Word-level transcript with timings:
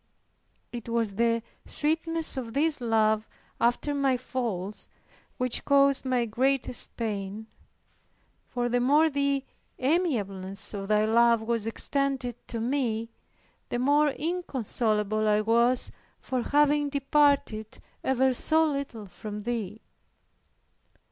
It 0.71 0.89
was 0.89 1.13
the 1.13 1.43
sweetness 1.67 2.35
of 2.35 2.53
this 2.55 2.81
love 2.81 3.27
after 3.59 3.93
my 3.93 4.17
falls 4.17 4.87
which 5.37 5.63
caused 5.63 6.05
my 6.05 6.25
greatest 6.25 6.97
pain; 6.97 7.45
for 8.47 8.67
the 8.67 8.79
more 8.79 9.11
the 9.11 9.45
amiableness 9.77 10.73
of 10.73 10.87
Thy 10.87 11.05
love 11.05 11.43
was 11.43 11.67
extended 11.67 12.33
to 12.47 12.59
me, 12.59 13.11
the 13.69 13.77
more 13.77 14.07
inconsolable 14.07 15.27
I 15.27 15.41
was 15.41 15.91
for 16.19 16.41
having 16.41 16.89
departed 16.89 17.77
ever 18.03 18.33
so 18.33 18.65
little 18.65 19.05
from 19.05 19.41
Thee. 19.41 19.81